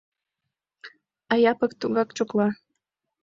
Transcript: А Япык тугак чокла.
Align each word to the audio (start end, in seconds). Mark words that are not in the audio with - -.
А 1.31 1.33
Япык 1.51 1.71
тугак 1.81 2.09
чокла. 2.17 2.47